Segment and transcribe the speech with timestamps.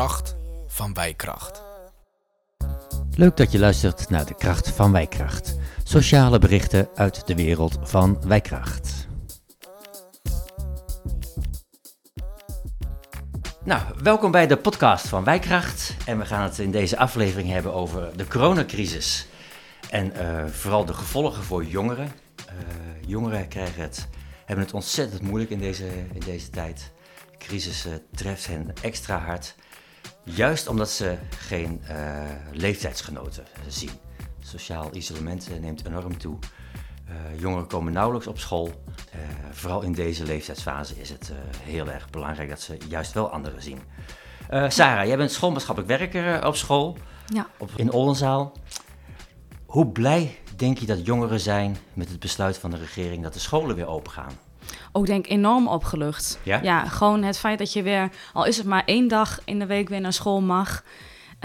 [0.00, 0.36] De kracht
[0.66, 1.62] van wijkracht.
[3.16, 5.56] Leuk dat je luistert naar de kracht van wijkracht.
[5.84, 9.06] Sociale berichten uit de wereld van wijkracht.
[13.64, 15.96] Nou, welkom bij de podcast van Wijkracht.
[16.06, 19.26] En we gaan het in deze aflevering hebben over de coronacrisis.
[19.90, 22.12] En eh, vooral de gevolgen voor jongeren.
[22.46, 22.54] Eh,
[23.06, 24.08] jongeren krijgen het,
[24.44, 26.90] hebben het ontzettend moeilijk in deze, in deze tijd.
[27.30, 29.54] De crisis eh, treft hen extra hard.
[30.24, 33.90] Juist omdat ze geen uh, leeftijdsgenoten zien.
[34.40, 36.38] Sociaal isolement neemt enorm toe.
[37.08, 38.66] Uh, jongeren komen nauwelijks op school.
[38.66, 43.62] Uh, vooral in deze leeftijdsfase is het heel erg belangrijk dat ze juist wel anderen
[43.62, 43.80] zien.
[44.68, 47.46] Sarah, jij bent schoolmaatschappelijk werker op school ja.
[47.58, 48.52] op, in Oldenzaal.
[49.66, 53.38] Hoe blij denk je dat jongeren zijn met het besluit van de regering dat de
[53.38, 54.32] scholen weer open gaan?
[54.92, 56.38] Ook denk enorm opgelucht.
[56.42, 56.60] Ja?
[56.62, 59.66] ja, gewoon het feit dat je weer, al is het maar één dag in de
[59.66, 60.84] week weer naar school mag,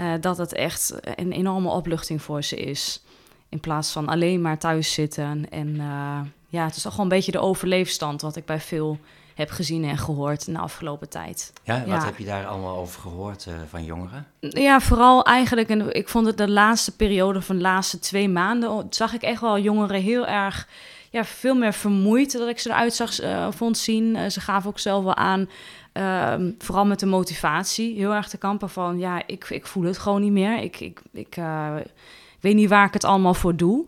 [0.00, 3.02] uh, dat het echt een enorme opluchting voor ze is.
[3.48, 5.50] In plaats van alleen maar thuis zitten.
[5.50, 8.98] En uh, ja, het is toch gewoon een beetje de overleefstand wat ik bij veel
[9.34, 11.52] heb gezien en gehoord in de afgelopen tijd.
[11.64, 12.04] Ja, wat ja.
[12.04, 14.26] heb je daar allemaal over gehoord uh, van jongeren?
[14.40, 18.86] Ja, vooral eigenlijk, en ik vond het de laatste periode van de laatste twee maanden,
[18.90, 20.68] zag ik echt wel jongeren heel erg
[21.16, 24.16] ja, veel meer vermoeid dat ik ze eruit zag, uh, vond zien.
[24.16, 25.48] Uh, ze gaven ook zelf wel aan,
[25.92, 28.98] uh, vooral met de motivatie, heel erg te kampen van...
[28.98, 30.62] ja, ik, ik voel het gewoon niet meer.
[30.62, 33.86] Ik, ik, ik, ik weet niet waar ik het allemaal voor doe.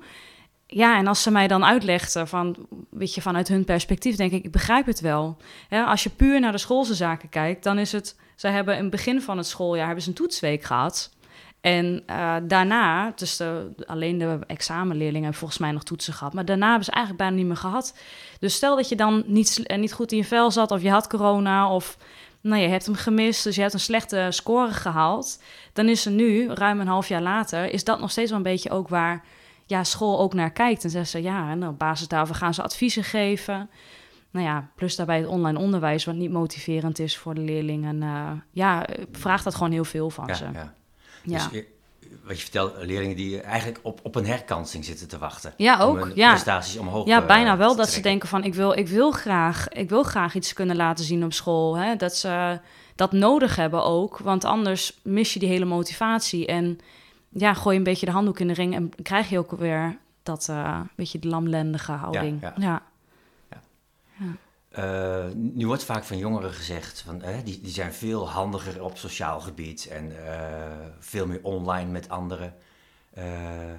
[0.66, 2.56] Ja, en als ze mij dan uitlegden van,
[2.90, 5.36] weet je, vanuit hun perspectief, denk ik, ik begrijp het wel.
[5.70, 8.16] Als je puur naar de schoolse zaken kijkt, dan is het...
[8.36, 11.16] Ze hebben in het begin van het schooljaar hebben ze een toetsweek gehad...
[11.60, 16.32] En uh, daarna, dus de, alleen de examenleerlingen hebben volgens mij nog toetsen gehad.
[16.32, 17.98] Maar daarna hebben ze eigenlijk bijna niet meer gehad.
[18.40, 21.06] Dus stel dat je dan niet, niet goed in je vel zat of je had
[21.06, 21.98] corona of
[22.40, 23.44] nou, je hebt hem gemist.
[23.44, 25.42] Dus je hebt een slechte score gehaald.
[25.72, 28.44] Dan is er nu, ruim een half jaar later, is dat nog steeds wel een
[28.44, 29.24] beetje ook waar
[29.66, 30.84] ja, school ook naar kijkt.
[30.84, 33.70] En zeggen ze ja, en op basis daarvan gaan ze adviezen geven.
[34.30, 38.02] Nou ja, plus daarbij het online onderwijs, wat niet motiverend is voor de leerlingen.
[38.02, 40.44] Uh, ja, vraagt dat gewoon heel veel van ja, ze.
[40.52, 40.74] Ja.
[41.22, 41.48] Ja.
[41.50, 41.62] Dus
[42.24, 45.52] wat je vertelt, leerlingen die eigenlijk op, op een herkansing zitten te wachten.
[45.56, 46.00] Ja, ook.
[46.00, 46.30] Om ja.
[46.30, 49.68] prestaties omhoog Ja, bijna uh, wel dat ze denken van ik wil, ik, wil graag,
[49.68, 51.76] ik wil graag iets kunnen laten zien op school.
[51.76, 51.96] Hè?
[51.96, 52.60] Dat ze
[52.94, 56.46] dat nodig hebben ook, want anders mis je die hele motivatie.
[56.46, 56.78] En
[57.28, 60.46] ja, gooi een beetje de handdoek in de ring en krijg je ook weer dat
[60.50, 62.40] uh, beetje de lamlendige houding.
[62.40, 62.82] Ja, ja.
[63.50, 63.60] ja.
[64.78, 68.96] Uh, nu wordt vaak van jongeren gezegd, van, eh, die, die zijn veel handiger op
[68.96, 70.16] sociaal gebied en uh,
[70.98, 72.54] veel meer online met anderen.
[73.18, 73.24] Uh,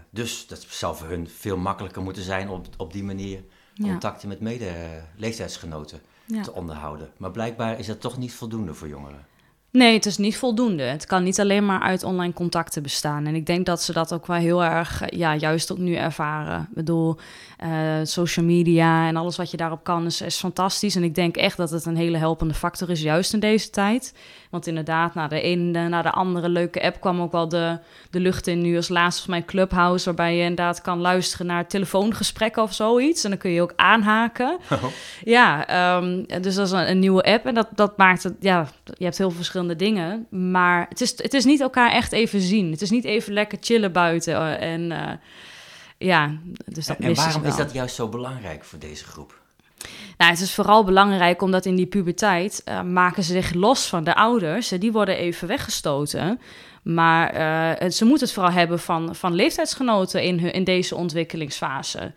[0.10, 3.44] dus dat zou voor hun veel makkelijker moeten zijn op, op die manier
[3.82, 6.42] contacten met mede-leeftijdsgenoten ja.
[6.42, 7.10] te onderhouden.
[7.18, 9.26] Maar blijkbaar is dat toch niet voldoende voor jongeren.
[9.72, 10.84] Nee, het is niet voldoende.
[10.84, 13.26] Het kan niet alleen maar uit online contacten bestaan.
[13.26, 16.62] En ik denk dat ze dat ook wel heel erg, ja, juist ook nu ervaren.
[16.62, 17.18] Ik bedoel,
[17.64, 17.70] uh,
[18.04, 20.96] social media en alles wat je daarop kan is, is fantastisch.
[20.96, 24.14] En ik denk echt dat het een hele helpende factor is, juist in deze tijd.
[24.50, 28.20] Want inderdaad, na de ene naar de andere leuke app kwam ook wel de, de
[28.20, 28.62] lucht in.
[28.62, 33.24] Nu als laatst mijn Clubhouse, waarbij je inderdaad kan luisteren naar telefoongesprekken of zoiets.
[33.24, 34.58] En dan kun je ook aanhaken.
[34.72, 34.84] Oh.
[35.24, 37.46] Ja, um, dus dat is een, een, nieuwe app.
[37.46, 40.28] En dat, dat maakt het, ja, je hebt heel veel verschillende dingen.
[40.30, 42.72] Maar het is, het is niet elkaar echt even zien.
[42.72, 44.34] Het is niet even lekker chillen buiten.
[44.34, 45.12] Uh, en uh,
[45.98, 49.40] ja, dus dat En, en waarom is dat juist zo belangrijk voor deze groep?
[50.18, 54.04] Nou, het is vooral belangrijk omdat in die puberteit uh, maken ze zich los van
[54.04, 54.68] de ouders.
[54.68, 56.40] Die worden even weggestoten.
[56.84, 62.12] Maar uh, ze moeten het vooral hebben van, van leeftijdsgenoten in, hun, in deze ontwikkelingsfase.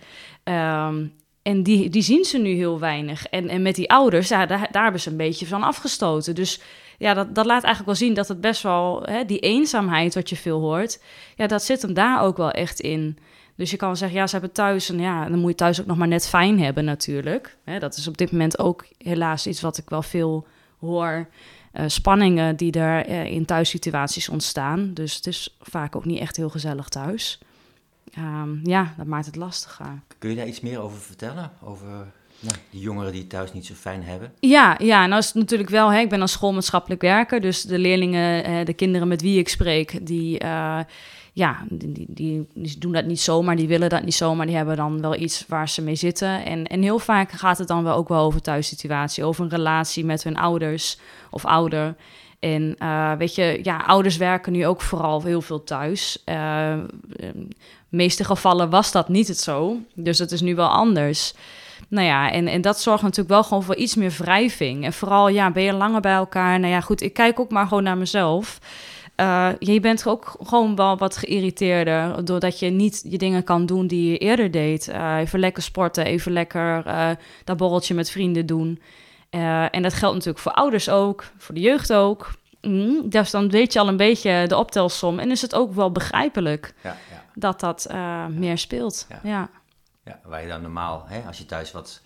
[0.44, 3.26] Um, en die, die zien ze nu heel weinig.
[3.26, 6.34] En, en met die ouders, ja, daar, hebben ze een beetje van afgestoten.
[6.34, 6.60] Dus
[6.98, 10.28] ja, dat, dat laat eigenlijk wel zien dat het best wel, hè, die eenzaamheid wat
[10.28, 11.02] je veel hoort,
[11.36, 13.18] ja, dat zit hem daar ook wel echt in.
[13.56, 15.86] Dus je kan zeggen, ja, ze hebben thuis en ja, dan moet je thuis ook
[15.86, 17.56] nog maar net fijn hebben natuurlijk.
[17.64, 20.46] Hè, dat is op dit moment ook helaas iets wat ik wel veel
[20.78, 21.28] hoor.
[21.74, 24.94] Uh, spanningen die er uh, in thuissituaties ontstaan.
[24.94, 27.38] Dus het is vaak ook niet echt heel gezellig thuis.
[28.18, 30.00] Um, ja, dat maakt het lastiger.
[30.18, 31.50] Kun je daar iets meer over vertellen?
[31.62, 31.88] Over
[32.42, 34.32] nou, die jongeren die het thuis niet zo fijn hebben?
[34.40, 37.40] Ja, ja nou is het natuurlijk wel, hè, ik ben als schoolmaatschappelijk werker.
[37.40, 40.78] Dus de leerlingen, eh, de kinderen met wie ik spreek, die, uh,
[41.32, 44.46] ja, die, die, die, doen dat niet zomaar, die willen dat niet zomaar.
[44.46, 46.44] Die hebben dan wel iets waar ze mee zitten.
[46.44, 50.04] En, en heel vaak gaat het dan wel ook wel over thuissituatie, over een relatie
[50.04, 50.98] met hun ouders
[51.30, 51.94] of ouder.
[52.42, 56.22] En uh, weet je, ja, ouders werken nu ook vooral heel veel thuis.
[56.26, 56.78] Uh,
[57.92, 59.76] meeste gevallen was dat niet het zo.
[59.94, 61.34] Dus het is nu wel anders.
[61.88, 64.84] Nou ja, en, en dat zorgt natuurlijk wel gewoon voor iets meer wrijving.
[64.84, 66.60] En vooral, ja, ben je langer bij elkaar?
[66.60, 68.58] Nou ja, goed, ik kijk ook maar gewoon naar mezelf.
[69.16, 73.86] Uh, je bent ook gewoon wel wat geïrriteerder doordat je niet je dingen kan doen
[73.86, 74.88] die je eerder deed.
[74.88, 77.10] Uh, even lekker sporten, even lekker uh,
[77.44, 78.80] dat borreltje met vrienden doen.
[79.70, 82.30] en dat geldt natuurlijk voor ouders ook, voor de jeugd ook.
[82.60, 85.92] Mm, dus dan weet je al een beetje de optelsom en is het ook wel
[85.92, 87.21] begrijpelijk ja, ja.
[87.34, 87.86] Dat dat
[88.28, 89.06] meer speelt.
[89.08, 89.20] Ja.
[89.22, 89.48] ja.
[90.04, 90.20] Ja.
[90.24, 92.02] waar je dan normaal, hè, als je thuis wat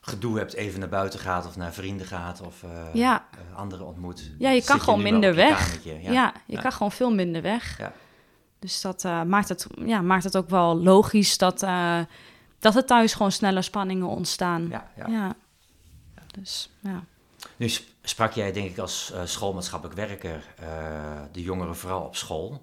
[0.00, 3.26] gedoe hebt, even naar buiten gaat of naar vrienden gaat of uh, ja.
[3.54, 4.30] anderen ontmoet.
[4.38, 5.84] Ja, je kan gewoon minder weg.
[5.84, 6.12] Ja.
[6.12, 6.32] ja.
[6.46, 7.78] je kan gewoon veel minder weg.
[7.78, 7.92] Ja.
[8.58, 11.60] Dus dat uh, maakt, het, ja, maakt het ook wel logisch dat,
[12.58, 14.68] dat er thuis gewoon snelle spanningen ontstaan.
[14.68, 15.36] Ja, ja.
[16.26, 17.04] Dus, ja.
[17.56, 17.70] Nu
[18.02, 20.44] sprak jij denk ik als schoolmaatschappelijk werker
[21.32, 22.62] de jongeren vooral op school.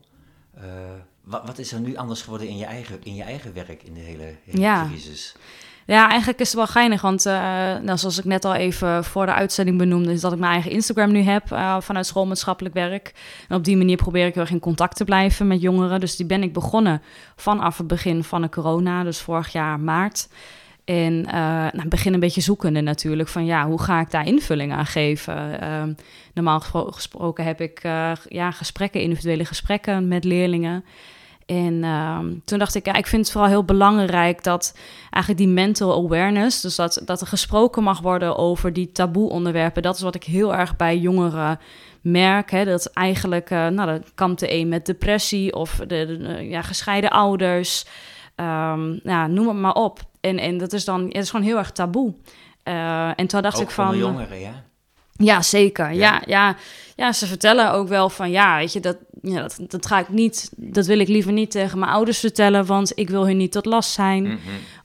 [1.23, 3.93] Wat, wat, is er nu anders geworden in je eigen, in je eigen werk in
[3.93, 5.35] de hele, hele crisis?
[5.85, 7.33] Ja, eigenlijk is het wel geinig, want uh,
[7.79, 10.71] nou, zoals ik net al even voor de uitzending benoemde, is dat ik mijn eigen
[10.71, 13.13] Instagram nu heb uh, vanuit schoolmaatschappelijk werk.
[13.47, 15.99] En op die manier probeer ik heel erg in contact te blijven met jongeren.
[15.99, 17.01] Dus die ben ik begonnen
[17.35, 20.27] vanaf het begin van de corona, dus vorig jaar maart.
[20.91, 21.33] En uh,
[21.71, 25.63] nou, begin een beetje zoekende natuurlijk van ja, hoe ga ik daar invulling aan geven?
[25.63, 25.83] Uh,
[26.33, 27.81] normaal gesproken heb ik
[28.27, 30.85] ja, gesprekken, individuele gesprekken met leerlingen.
[31.45, 34.77] En ehm, toen dacht ik, ja, ik vind het vooral heel belangrijk dat
[35.09, 39.81] eigenlijk die mental awareness, dus dat, dat er gesproken mag worden over die taboe onderwerpen,
[39.81, 41.59] dat is wat ik heel erg bij jongeren
[42.01, 42.51] merk.
[42.51, 47.09] Hè, dat eigenlijk, uh, nou, dan kampt de een met depressie of de, ja, gescheiden
[47.09, 47.85] ouders,
[48.35, 50.09] um, ja, noem het maar op.
[50.21, 52.13] En, en dat is dan, het is gewoon heel erg taboe.
[52.63, 53.97] Uh, en toen dacht ik van.
[53.97, 54.63] jongeren, ja.
[55.23, 55.93] Ja, zeker.
[55.93, 56.21] Ja.
[56.25, 56.55] ja.
[56.95, 60.09] Ja, ze vertellen ook wel van ja, weet je, dat, ja, dat, dat ga ik
[60.09, 63.51] niet, dat wil ik liever niet tegen mijn ouders vertellen, want ik wil hun niet
[63.51, 64.23] tot last zijn.
[64.23, 64.37] Mhm.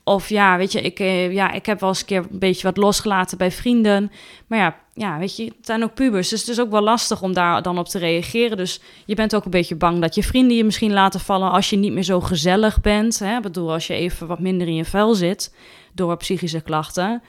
[0.04, 2.62] Of ja, weet je, ik, eh, ja, ik heb wel eens een keer een beetje
[2.62, 4.12] wat losgelaten bij vrienden.
[4.46, 7.22] Maar ja, ja, weet je, het zijn ook pubers, dus het is ook wel lastig
[7.22, 8.56] om daar dan op te reageren.
[8.56, 11.70] Dus je bent ook een beetje bang dat je vrienden je misschien laten vallen als
[11.70, 13.18] je niet meer zo gezellig bent.
[13.18, 13.36] Hè?
[13.36, 15.54] Ik bedoel, als je even wat minder in je vuil zit
[15.92, 17.22] door psychische klachten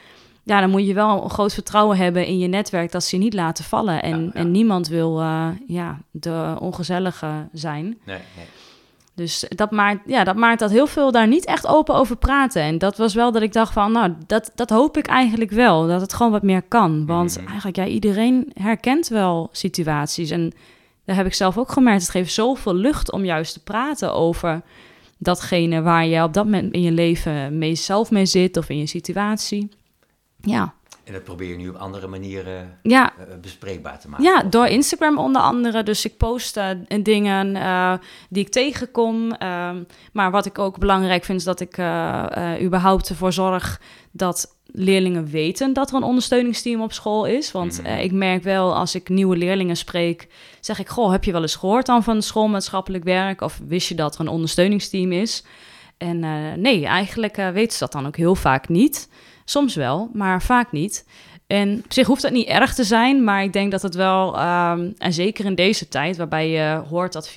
[0.47, 3.23] ja, dan moet je wel een groot vertrouwen hebben in je netwerk dat ze je
[3.23, 4.01] niet laten vallen.
[4.01, 7.83] En, en niemand wil uh, ja, de ongezellige zijn.
[7.83, 8.45] Nee, nee.
[9.13, 12.61] Dus dat maakt, ja, dat maakt dat heel veel daar niet echt open over praten.
[12.61, 15.87] En dat was wel dat ik dacht van, nou, dat, dat hoop ik eigenlijk wel.
[15.87, 17.05] Dat het gewoon wat meer kan.
[17.05, 17.47] Want mhm.
[17.47, 20.29] eigenlijk, ja, iedereen herkent wel situaties.
[20.29, 20.51] En
[21.05, 22.01] daar heb ik zelf ook gemerkt.
[22.01, 24.61] Het geeft zoveel lucht om juist te praten over
[25.17, 28.77] datgene waar je op dat moment in je leven mee zelf mee zit of in
[28.77, 29.69] je situatie.
[30.41, 30.73] Ja.
[31.07, 33.13] En dat probeer je nu op andere manieren ja.
[33.17, 34.25] Eh, bespreekbaar te maken?
[34.25, 35.83] Ja, door Instagram onder andere.
[35.83, 36.69] Dus ik post uh,
[37.03, 37.93] dingen uh,
[38.29, 39.31] die ik tegenkom.
[39.31, 41.73] Ehm, maar wat ik ook belangrijk vind, is dat ik
[42.61, 43.81] überhaupt ervoor zorg
[44.11, 47.51] dat leerlingen weten dat er een ondersteuningsteam op school is.
[47.51, 47.97] Want mhm.
[47.97, 50.27] ik merk wel, als ik nieuwe leerlingen spreek,
[50.59, 50.87] zeg ik...
[50.87, 53.41] Goh, heb je wel eens gehoord dan van schoolmaatschappelijk werk?
[53.41, 55.43] Of wist je dat er een ondersteuningsteam is?
[55.97, 56.19] En
[56.61, 59.09] nee, eigenlijk weten ze dat dan ook heel vaak niet...
[59.49, 61.05] Soms wel, maar vaak niet.
[61.47, 64.39] En op zich hoeft dat niet erg te zijn, maar ik denk dat het wel,
[64.39, 67.31] um, en zeker in deze tijd, waarbij je hoort dat 74%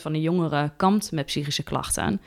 [0.00, 2.20] van de jongeren kampt met psychische klachten,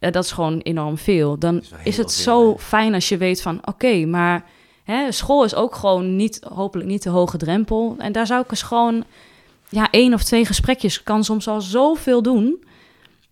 [0.00, 1.38] uh, dat is gewoon enorm veel.
[1.38, 4.44] Dan is, het zo fijn als je weet van, oké, maar
[4.84, 7.94] hè, school is ook gewoon niet, hopelijk niet de hoge drempel.
[7.98, 9.04] En daar zou ik eens gewoon,
[9.68, 12.64] ja, één of twee gesprekjes kan soms al zoveel doen.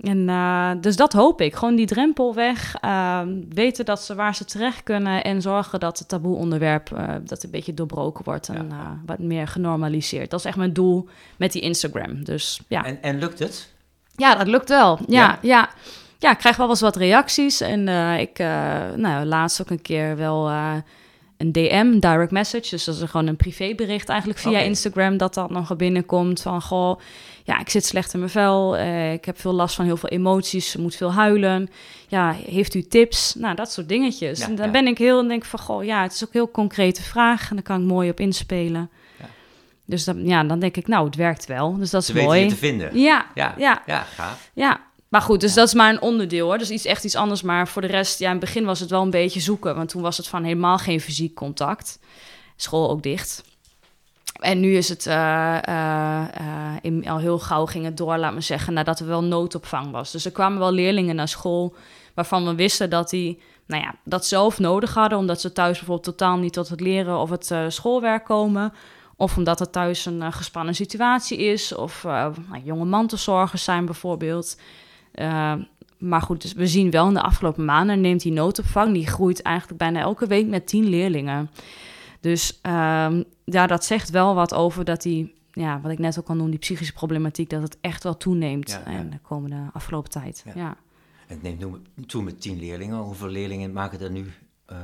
[0.00, 1.54] En uh, dus dat hoop ik.
[1.54, 2.74] Gewoon die drempel weg.
[2.84, 5.24] Uh, weten dat ze waar ze terecht kunnen.
[5.24, 8.48] En zorgen dat het taboe onderwerp uh, dat een beetje doorbroken wordt.
[8.48, 9.00] En ja.
[9.06, 10.30] wat meer genormaliseerd.
[10.30, 12.24] Dat is echt mijn doel met die Instagram.
[12.24, 12.84] Dus, ja.
[12.84, 13.72] en, en lukt het?
[14.16, 14.98] Ja, dat lukt wel.
[15.06, 15.68] Ja, ja.
[16.18, 16.30] ja.
[16.30, 17.60] ik krijg wel eens wat reacties.
[17.60, 17.88] En
[18.18, 18.38] ik,
[18.96, 20.50] nou, laatst ook een keer wel
[21.40, 22.70] een DM, direct message.
[22.70, 27.00] Dus dat is gewoon een privébericht eigenlijk via Instagram dat dat nog binnenkomt van goh,
[27.44, 30.08] ja, ik zit slecht in mijn vel, uh, ik heb veel last van heel veel
[30.08, 31.68] emoties, moet veel huilen.
[32.08, 33.34] Ja, heeft u tips?
[33.34, 34.40] Nou, dat soort dingetjes.
[34.40, 37.02] en dan ben ik heel en denk van goh, ja, het is ook heel concrete
[37.02, 38.90] vraag en daar kan ik mooi op inspelen.
[39.90, 41.76] Dus dan, ja, dan denk ik, nou, het werkt wel.
[41.76, 42.48] Dus dat is Ze mooi.
[42.48, 42.98] te vinden.
[42.98, 44.50] Ja, ja, ja, ja, gaaf.
[44.54, 44.80] Ja,
[45.10, 46.58] maar goed, dus dat is maar een onderdeel hoor.
[46.58, 47.42] Dus iets echt iets anders.
[47.42, 49.76] Maar voor de rest, ja, in het begin was het wel een beetje zoeken.
[49.76, 51.98] Want toen was het van helemaal geen fysiek contact.
[52.56, 53.44] School ook dicht.
[54.40, 56.24] En nu is het uh, uh,
[56.80, 60.10] in, al heel gauw ging het door, laat me zeggen, nadat er wel noodopvang was.
[60.10, 61.74] Dus er kwamen wel leerlingen naar school
[62.14, 66.16] waarvan we wisten dat die nou ja, dat zelf nodig hadden, omdat ze thuis bijvoorbeeld
[66.16, 68.72] totaal niet tot het leren of het schoolwerk komen.
[69.16, 74.56] Of omdat er thuis een gespannen situatie is, of nou, jonge mantelzorgers zijn bijvoorbeeld.
[75.20, 75.52] Uh,
[75.98, 79.42] maar goed, dus we zien wel in de afgelopen maanden neemt die noodopvang, die groeit
[79.42, 81.50] eigenlijk bijna elke week met tien leerlingen.
[82.20, 86.28] Dus ehm, ja, dat zegt wel wat over dat die, ja, wat ik net ook
[86.28, 88.98] al noemde, die psychische problematiek, dat het echt wel toeneemt Ja, ja.
[88.98, 90.42] in de komende afgelopen tijd.
[90.46, 90.52] Ja.
[90.54, 90.76] Ja.
[91.26, 91.70] Het neemt nu
[92.06, 92.98] toe met tien leerlingen.
[92.98, 94.32] Hoeveel leerlingen maken er nu
[94.66, 94.76] eh,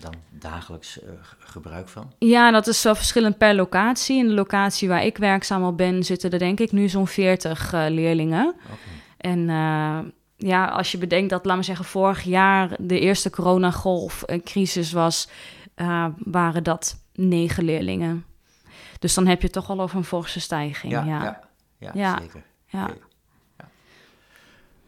[0.00, 1.08] dan dagelijks eh,
[1.38, 2.12] gebruik van?
[2.18, 4.18] Ja, dat is wel verschillend per locatie.
[4.18, 7.72] In de locatie waar ik werkzaam op ben, zitten er denk ik nu zo'n 40
[7.72, 8.54] eh, leerlingen.
[8.64, 9.02] Oké.
[9.24, 9.98] En eh,
[10.36, 14.92] ja, als je bedenkt dat, laat me zeggen, vorig jaar de eerste coronagolf een crisis
[14.92, 15.28] was,
[15.74, 18.24] eh, waren dat negen leerlingen.
[18.98, 20.92] Dus dan heb je toch al over een forse stijging.
[20.92, 21.40] Ja, Ja, ja.
[21.78, 22.18] ja, Ja.
[22.20, 22.42] zeker.
[22.66, 22.90] Ja.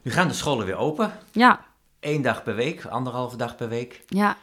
[0.03, 1.13] Nu gaan de scholen weer open.
[1.33, 1.65] ja,
[2.01, 4.03] Eén dag per week, anderhalve dag per week.
[4.07, 4.37] ja.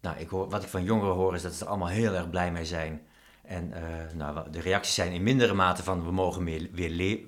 [0.00, 2.30] Nou, ik hoor, wat ik van jongeren hoor is dat ze er allemaal heel erg
[2.30, 3.02] blij mee zijn.
[3.46, 3.82] En eh,
[4.14, 7.20] nou, de reacties zijn in mindere mate van we mogen meer, weer le-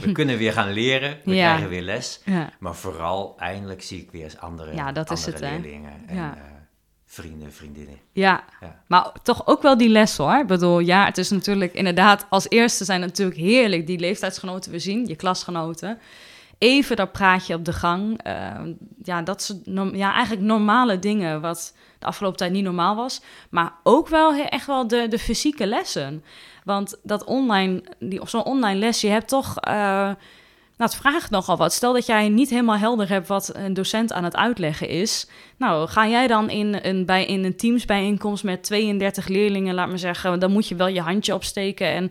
[0.00, 1.46] we- kunnen weer gaan leren, we Ja.
[1.48, 2.20] krijgen weer les.
[2.24, 2.50] ja.
[2.58, 5.52] Maar vooral eindelijk zie ik weer eens andere, Ja, dat is andere hè?
[5.58, 6.34] leerlingen en Ja.
[6.36, 6.42] eh,
[7.06, 7.96] vrienden, vriendinnen.
[8.12, 8.82] Ja, Ja.
[8.86, 10.38] maar toch ook wel die les hoor.
[10.38, 14.78] Ik bedoel, ja, het is natuurlijk inderdaad, als eerste zijn natuurlijk heerlijk die leeftijdsgenoten we
[14.78, 15.98] zien, je klasgenoten.
[16.58, 18.22] Even dat praatje op de gang.
[18.22, 18.50] eh,
[19.02, 19.58] ja, dat soort
[19.92, 23.20] ja, eigenlijk normale dingen wat de afgelopen tijd niet normaal was.
[23.50, 26.24] Maar ook wel echt wel de, de fysieke lessen.
[26.64, 29.56] Want dat online, die, zo'n online les, je hebt toch...
[29.60, 30.10] eh,
[30.78, 31.72] nou, het vraagt nogal wat.
[31.72, 35.28] Stel dat jij niet helemaal helder hebt wat een docent aan het uitleggen is.
[35.56, 39.98] Nou, ga jij dan in een, bij, in een teamsbijeenkomst met 32 leerlingen, laat me
[39.98, 41.86] zeggen, dan moet je wel je handje opsteken.
[41.86, 42.10] En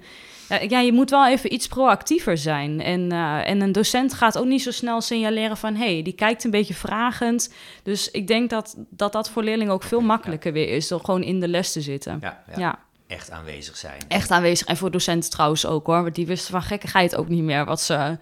[0.50, 2.82] ja, ja, je moet wel even iets proactiever zijn.
[2.82, 5.76] En, eh, en een docent gaat ook niet zo snel signaleren van...
[5.76, 7.54] hé, hey, die kijkt een beetje vragend.
[7.84, 10.88] Dus ik denk dat dat, dat voor leerlingen ook veel makkelijker weer is...
[10.88, 12.18] door gewoon in de les te zitten.
[12.22, 12.80] Ja, ja, ja.
[13.08, 14.00] echt aanwezig zijn.
[14.08, 14.68] echt aanwezig.
[14.68, 16.04] En voor docenten trouwens ook hoor.
[16.04, 18.18] Want die wisten van gekkigheid ook niet meer wat ze,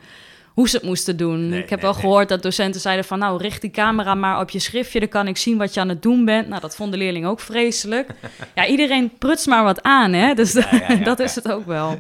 [0.56, 1.50] hoe ze het moesten doen.
[1.50, 2.10] Nee, ik heb nee, wel nee.
[2.10, 3.20] gehoord dat docenten zeiden van...
[3.20, 5.00] nou, richt die camera maar op je schriftje...
[5.00, 6.48] dan kan ik zien wat je aan het doen bent.
[6.48, 8.10] Nou, dat vonden leerlingen ook vreselijk.
[8.56, 10.34] ja, iedereen prutst maar wat aan, hè.
[10.34, 12.00] Dus Ja, ja, ja, dat is het ook wel.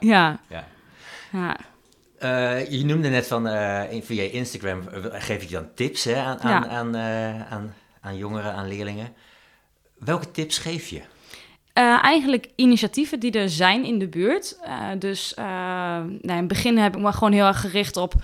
[0.00, 0.40] Ja,
[1.30, 1.56] ja.
[2.18, 6.40] Eh, je noemde net van eh, via Instagram eh, geef je dan tips hè, aan,
[6.40, 6.96] aan, aan,
[7.50, 9.14] aan, aan jongeren, aan leerlingen.
[9.98, 11.00] Welke tips geef je?
[11.72, 14.58] Eh, eigenlijk initiatieven die er zijn in de buurt.
[14.62, 18.14] Eh, dus eh, nou, in het begin heb ik me gewoon heel erg gericht op,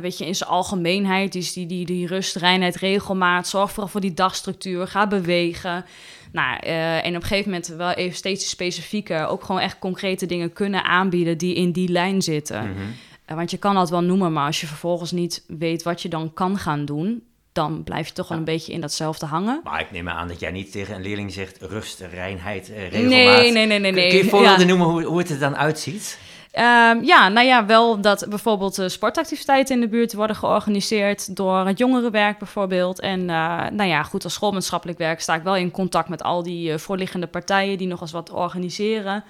[0.00, 1.32] weet je, in zijn algemeenheid.
[1.32, 3.48] Dus die, die, die rust, reinheid, regelmaat.
[3.48, 4.86] Zorg vooral voor die dagstructuur.
[4.86, 5.84] Ga bewegen.
[6.32, 9.26] Nou, en op een gegeven moment wel even steeds specifieker.
[9.26, 12.70] Ook gewoon echt concrete dingen kunnen aanbieden die in die lijn zitten.
[12.70, 13.36] Mhm.
[13.36, 16.32] Want je kan dat wel noemen, maar als je vervolgens niet weet wat je dan
[16.32, 17.22] kan gaan doen...
[17.52, 19.60] dan blijf je toch wel een beetje in datzelfde hangen.
[19.64, 23.08] Maar ik neem aan dat jij niet tegen een leerling zegt rust, reinheid, eh, regelmaat.
[23.10, 23.80] Nee, nee, nee, nee.
[23.80, 24.08] Kun- nee.
[24.08, 24.66] Kun je voorbeelden Ja.
[24.66, 26.18] noemen hoe, hoe het er dan uitziet?
[26.50, 31.66] Ehm, ja, nou ja, wel dat bijvoorbeeld eh, sportactiviteiten in de buurt worden georganiseerd door
[31.66, 33.00] het jongerenwerk bijvoorbeeld.
[33.00, 36.42] En eh, nou ja, goed, als schoolmaatschappelijk werk sta ik wel in contact met al
[36.42, 39.24] die voorliggende partijen die nog eens wat organiseren.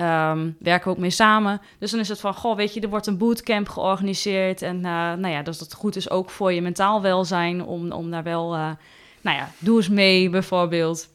[0.00, 1.60] Ehm, werken we ook mee samen.
[1.78, 4.62] Dus dan is het van, goh, weet je, er wordt een bootcamp georganiseerd.
[4.62, 8.10] En eh, nou ja, dus dat goed is ook voor je mentaal welzijn om, om
[8.10, 8.70] daar wel, eh,
[9.20, 11.08] nou ja, doe eens mee bijvoorbeeld.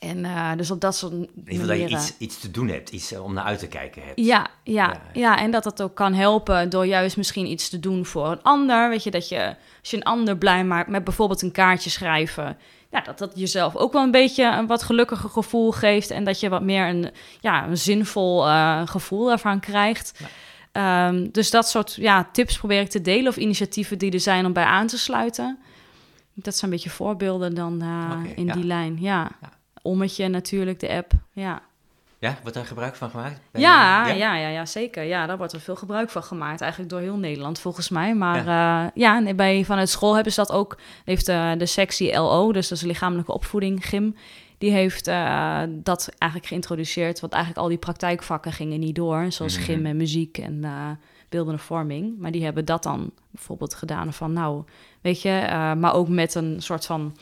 [0.00, 1.98] En eh, dus op dat soort geval dat je manieren.
[1.98, 4.20] iets, iets te doen hebt, iets om naar uit te kijken hebt.
[4.20, 5.00] Ja, ja, Ja.
[5.12, 8.42] ja, en dat dat ook kan helpen door juist misschien iets te doen voor een
[8.42, 8.88] ander.
[8.88, 12.56] Weet je, dat je als je een ander blij maakt met bijvoorbeeld een kaartje schrijven.
[12.92, 16.10] Ja, dat dat jezelf ook wel een beetje een wat gelukkiger gevoel geeft.
[16.10, 20.20] En dat je wat meer een, ja, een zinvol eh, gevoel ervan krijgt.
[20.72, 24.46] Ehm, dus dat soort ja, tips probeer ik te delen of initiatieven die er zijn
[24.46, 25.58] om bij aan te sluiten.
[26.34, 28.52] Dat zijn een beetje voorbeelden dan eh, in ja.
[28.52, 28.96] die lijn.
[29.00, 29.30] Ja.
[29.40, 29.50] Ja.
[29.82, 31.12] Ommetje natuurlijk, de app.
[31.32, 31.62] Ja.
[32.22, 33.40] Ja, wordt daar gebruik van gemaakt?
[33.52, 35.02] Ja, ja, ja, ja, zeker.
[35.02, 36.60] Ja, daar wordt er veel gebruik van gemaakt.
[36.60, 38.14] Eigenlijk door heel Nederland volgens mij.
[38.14, 40.78] Maar ja, ja nee, bij, vanuit school hebben ze dat ook.
[41.04, 44.16] Heeft eh, de sectie LO, dus dat is lichamelijke opvoeding, gym.
[44.58, 47.20] Die heeft eh, dat eigenlijk geïntroduceerd.
[47.20, 49.26] Want eigenlijk al die praktijkvakken gingen niet door.
[49.32, 49.64] Zoals Mhm.
[49.64, 50.90] gym en muziek en eh,
[51.28, 52.18] beeldende vorming.
[52.18, 54.62] Maar die hebben dat dan bijvoorbeeld gedaan van nou,
[55.00, 55.28] weet je.
[55.30, 57.16] eh, maar ook met een soort van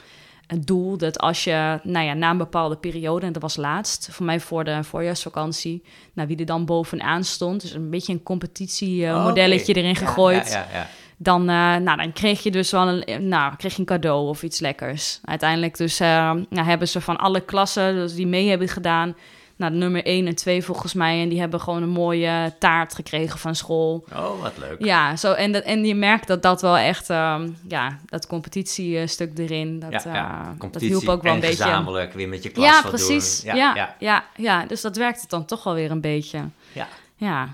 [0.51, 4.09] het doel dat als je, nou ja, na een bepaalde periode, en dat was laatst,
[4.11, 8.23] voor mij voor de voorjaarsvakantie, nou, wie er dan bovenaan stond, dus een beetje een
[8.23, 9.79] competitiemodelletje Oh, oké.
[9.81, 10.87] erin gegooid, Ja, ja, ja.
[11.17, 14.43] dan, eh, nou, dan kreeg je dus wel een, nou, kreeg je een cadeau of
[14.43, 15.21] iets lekkers.
[15.25, 19.17] Uiteindelijk dus, eh, nou, hebben ze van alle klassen dus die mee hebben gedaan,
[19.61, 22.95] nou, de nummer 1 en 2 volgens mij, en die hebben gewoon een mooie taart
[22.95, 24.05] gekregen van school.
[24.13, 24.85] Oh, wat leuk.
[24.85, 29.39] Ja, zo, en, dat, en je merkt dat dat wel echt, ehm, ja, dat competitiestuk
[29.39, 30.55] erin, dat, ja, ja.
[30.61, 31.63] eh, dat hielp ook wel en een beetje.
[31.63, 33.43] gezamenlijk weer met je klas Ja, wat precies.
[33.43, 33.55] doen.
[33.55, 36.39] Ja, ja, ja, ja, dus dat werkt het dan toch wel weer een beetje.
[36.73, 36.89] ja.
[37.17, 37.49] Ja.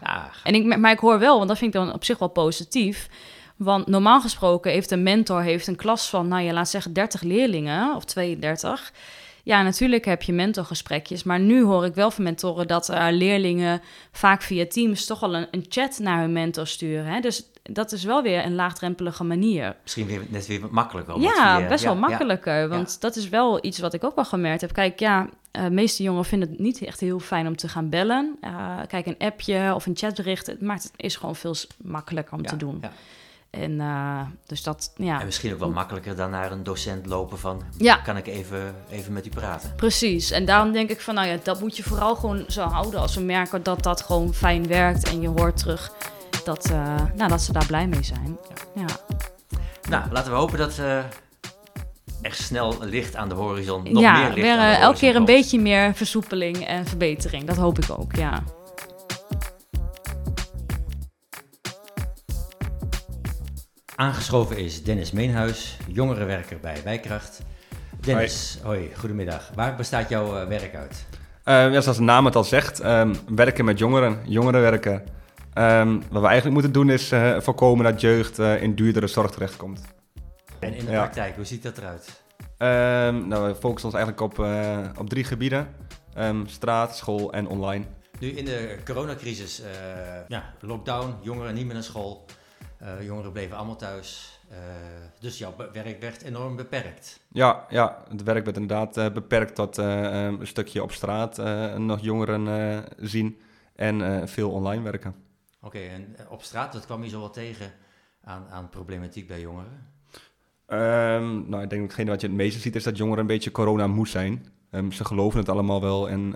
[0.44, 3.08] En ik, maar ik hoor wel, want dat vind ik dan op zich wel positief.
[3.56, 7.22] Want normaal gesproken heeft een mentor heeft een klas van, nou ja, laat zeggen 30
[7.22, 8.92] leerlingen of 32.
[9.47, 13.81] Ja, natuurlijk heb je mentorgesprekjes, maar nu hoor ik wel van mentoren dat uh, leerlingen
[14.12, 17.07] vaak via Teams toch al een, een chat naar hun mentor sturen.
[17.07, 17.21] Hè?
[17.21, 19.76] Dus dat is wel weer een laagdrempelige manier.
[19.83, 21.21] Misschien weer, net weer wat makkelijker.
[21.21, 22.69] Ja, best wel ja, makkelijker.
[22.69, 24.73] Want dat is wel iets wat ik ook wel gemerkt heb.
[24.73, 27.88] Kijk, ja, eh, de meeste jongeren vinden het niet echt heel fijn om te gaan
[27.88, 28.37] bellen.
[28.41, 32.47] Eh, kijk, een appje of een chatbericht, het maakt het is gewoon veel makkelijker om
[32.47, 32.83] te doen.
[33.56, 35.20] En eh, dus dat, ja.
[35.20, 37.62] En misschien ook wel makkelijker dan naar een docent lopen van...
[37.78, 37.96] Ja.
[37.96, 39.72] kan ik even, even met u praten?
[39.76, 43.00] Precies, en daarom denk ik van, nou ja, dat moet je vooral gewoon zo houden
[43.00, 45.92] als we merken dat dat gewoon fijn werkt en je hoort terug
[46.44, 48.38] dat, eh, nou, dat ze daar blij mee zijn.
[48.75, 48.86] Ja.
[49.88, 50.98] Nou, laten we hopen dat eh
[52.22, 55.08] er snel licht aan de horizon, nog ja, meer licht weer aan de elke keer
[55.08, 55.26] een komt.
[55.26, 57.44] beetje meer versoepeling en verbetering.
[57.44, 58.42] Dat hoop ik ook, ja.
[63.97, 67.43] Aangeschoven is Dennis Meenhuis, jongerenwerker bij Wijkracht.
[68.00, 68.91] Dennis, hoi.
[68.99, 69.50] goedemiddag.
[69.55, 71.07] Waar bestaat jouw eh, werk uit?
[71.45, 75.05] Eh, ja, zoals de naam het al zegt, ehm, werken met jongeren, jongerenwerken.
[75.53, 79.81] Ehm, wat we eigenlijk moeten doen is eh, voorkomen dat jeugd in duurdere zorg terechtkomt.
[80.59, 80.99] En in de Ja.
[81.03, 82.23] praktijk, hoe ziet dat eruit?
[82.59, 84.47] Ehm nou, we focussen ons eigenlijk op,
[84.99, 85.69] op drie gebieden.
[86.47, 87.85] Straat, school en online.
[88.21, 89.62] Nu in de coronacrisis,
[90.29, 92.25] ja, lockdown, jongeren niet meer naar school.
[92.78, 94.37] Eh, jongeren bleven allemaal thuis.
[94.49, 94.59] Eh,
[95.21, 97.21] dus jouw werk werd enorm beperkt.
[97.28, 101.37] Ja, ja, het werk werd inderdaad eh, beperkt tot eh, ehm, een stukje op straat
[101.78, 103.40] nog jongeren zien
[103.75, 105.14] en veel online werken.
[105.61, 107.73] Oké, en op straat, wat kwam je zo wel tegen
[108.25, 109.87] aan, aan problematiek bij jongeren?
[110.66, 113.26] Ehm, nou, ik denk dat hetgene wat je het meeste ziet is dat jongeren een
[113.26, 114.47] beetje corona moe zijn.
[114.71, 116.33] Ehm, ze geloven het allemaal wel en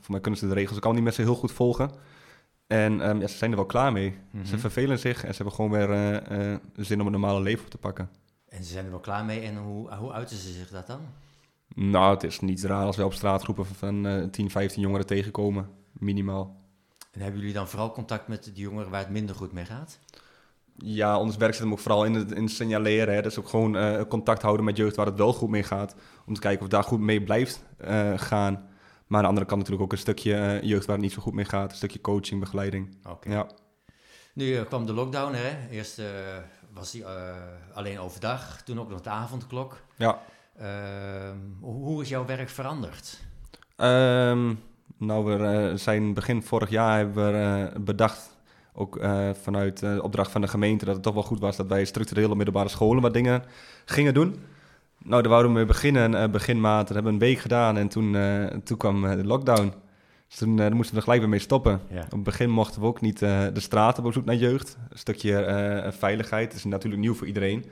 [0.00, 1.90] voor mij kunnen ze de regels ook al niet meer zo heel goed volgen.
[2.68, 4.18] En ehm, ja, ze zijn er wel klaar mee.
[4.30, 4.44] Mhm.
[4.44, 7.64] Ze vervelen zich en ze hebben gewoon weer eh, eh, zin om een normale leven
[7.64, 8.10] op te pakken.
[8.48, 11.00] En ze zijn er wel klaar mee en hoe, hoe uiten ze zich dat dan?
[11.74, 15.68] Nou, het is niet raar als we op straatgroepen van eh 10, 15 jongeren tegenkomen.
[15.92, 16.56] Minimaal.
[17.12, 19.98] En hebben jullie dan vooral contact met de jongeren waar het minder goed mee gaat?
[20.76, 23.14] Ja, ons werk zit hem ook vooral in het, in het signaleren.
[23.14, 23.22] Hè.
[23.22, 25.94] Dus ook gewoon eh, contact houden met jeugd waar het wel goed mee gaat.
[26.26, 27.64] Om te kijken of daar goed mee blijft
[28.16, 28.67] gaan.
[29.08, 31.22] Maar aan de andere kant natuurlijk ook een stukje eh, jeugd waar het niet zo
[31.22, 31.70] goed mee gaat.
[31.70, 32.96] Een stukje coaching, begeleiding.
[33.08, 33.30] Oké.
[33.30, 33.46] Ja.
[34.32, 35.68] Nu eh, kwam de lockdown, hè?
[35.70, 36.06] Eerst eh,
[36.72, 37.04] was die
[37.72, 39.82] alleen overdag, toen ook nog de avondklok.
[39.96, 40.18] ja.
[40.58, 43.20] Ehm, hoe, is jouw werk veranderd?
[43.76, 44.54] Ehm,
[44.96, 48.30] nou, we zijn begin vorig jaar hebben we bedacht,
[48.72, 49.00] ook
[49.42, 52.30] vanuit de opdracht van de gemeente, dat het toch wel goed was dat wij structureel
[52.30, 53.44] op middelbare scholen wat dingen
[53.84, 54.44] gingen doen.
[55.04, 56.86] Nou, daar wouden we mee beginnen, eh, begin maart.
[56.86, 59.72] Dat hebben we een week gedaan en toen, eh, toen kwam eh, de lockdown.
[60.28, 61.80] Dus toen moesten we er gelijk weer mee stoppen.
[61.90, 62.00] Ja.
[62.00, 64.76] Op het begin mochten we ook niet de straten op zoek naar jeugd.
[64.90, 67.64] Een stukje eh, veiligheid is natuurlijk nieuw voor iedereen.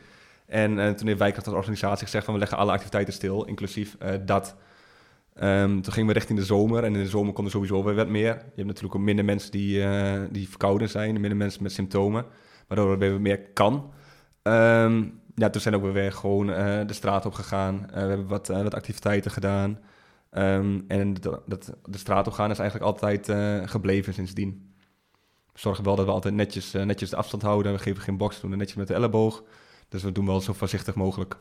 [0.46, 4.56] En toen heeft Wijkracht als organisatie gezegd van we leggen alle activiteiten stil, inclusief dat.
[5.34, 7.94] Ehm, toen gingen we richting de zomer en in de zomer kon er sowieso weer
[7.94, 8.34] wat meer.
[8.34, 9.84] Je hebt natuurlijk ook minder mensen die,
[10.30, 12.24] die verkouden zijn, minder mensen met symptomen,
[12.68, 13.92] waardoor er weer meer kan.
[14.42, 15.02] Ehm,
[15.38, 17.90] ja, toen zijn we ook weer gewoon eh, de straat op gegaan.
[17.90, 19.78] Eh, we hebben wat, eh, wat activiteiten gedaan.
[20.30, 23.30] Ehm, en dat, dat, de straat op gaan is eigenlijk altijd
[23.70, 24.74] gebleven sindsdien.
[25.52, 27.72] We zorgen wel dat we altijd netjes, netjes de afstand houden.
[27.72, 29.42] We geven geen box, we doen het netjes met de elleboog.
[29.88, 31.36] Dus we doen wel zo voorzichtig mogelijk.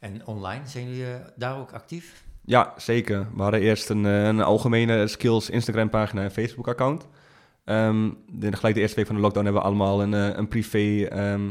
[0.00, 2.24] En online, zijn jullie daar ook actief?
[2.44, 3.28] Ja, zeker.
[3.34, 7.08] We hadden eerst een, een algemene skills Instagram pagina en Facebook account.
[7.64, 11.04] Ehm de, gelijk de eerste week van de lockdown hebben we allemaal een, een privé
[11.04, 11.50] ehm,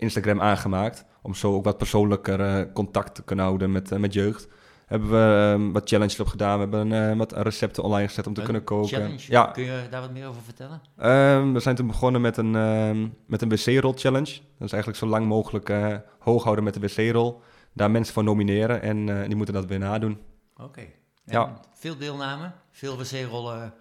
[0.00, 1.04] Instagram aangemaakt.
[1.22, 4.48] Om zo ook wat persoonlijker contact te kunnen houden met, eh, met jeugd.
[4.86, 6.54] Hebben we ehm, wat challenges op gedaan.
[6.54, 8.88] We hebben eh, wat recepten online gezet om te Een kunnen koken.
[8.88, 9.20] Challenge?
[9.28, 10.80] Ja, Kun je daar wat meer over vertellen?
[10.96, 14.32] Ehm, we zijn toen begonnen met een, ehm, met een wc-rol challenge.
[14.58, 17.40] Dat is eigenlijk zo lang mogelijk eh, hoog houden met de wc-rol.
[17.72, 20.18] Daar mensen voor nomineren en die moeten dat weer nadoen.
[20.56, 20.82] Oké.
[21.24, 21.60] Ja.
[21.74, 22.50] Veel deelname?
[22.70, 23.72] Veel wc-rollen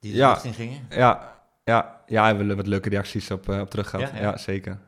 [0.00, 0.28] die de Ja.
[0.28, 0.86] lucht in gingen?
[0.90, 1.32] Ja,
[1.64, 4.10] ja, ja, we hebben wat leuke reacties op, op terug gehad.
[4.10, 4.36] Ja, Ja, ja.
[4.36, 4.78] zeker.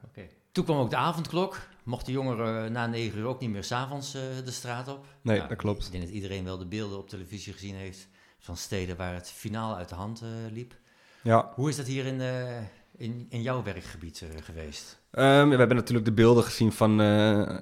[0.57, 1.59] Toen kwam ook de avondklok.
[1.83, 5.07] Mochten jongeren na negen uur ook niet meer s'avonds eh de straat op?
[5.23, 5.87] Nee, Nou, dat klopt.
[5.87, 9.31] Ik denk dat iedereen wel de beelden op televisie gezien heeft van steden waar het
[9.31, 10.75] finaal uit de hand eh, liep.
[11.23, 11.53] Ja.
[11.55, 12.57] Hoe is dat hier in, eh,
[12.97, 15.01] in, in jouw werkgebied geweest?
[15.11, 16.97] Ehm, we hebben natuurlijk de beelden gezien van,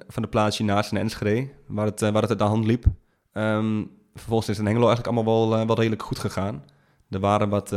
[0.07, 2.85] van de plaatsje naast in Enschede, waar het, waar het uit de hand liep.
[3.31, 6.63] Ehm, vervolgens is het in Hengelo eigenlijk allemaal wel, wel redelijk goed gegaan.
[7.09, 7.69] Er waren wat